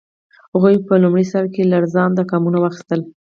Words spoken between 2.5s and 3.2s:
واخیستل.